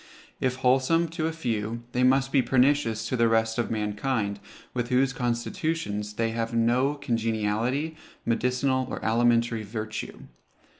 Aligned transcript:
If 0.39 0.55
wholesome 0.55 1.09
to 1.09 1.27
a 1.27 1.31
few, 1.31 1.83
they 1.91 2.01
must 2.03 2.31
be 2.31 2.41
pernicious 2.41 3.07
to 3.07 3.15
the 3.15 3.27
rest 3.27 3.59
of 3.59 3.69
mankind, 3.69 4.39
with 4.73 4.89
whose 4.89 5.13
constitutions 5.13 6.13
they 6.13 6.31
have 6.31 6.55
no 6.55 6.95
congeniality, 6.95 7.95
medicinal 8.25 8.87
or 8.89 8.99
alimentary 9.05 9.61
virtue. 9.61 10.21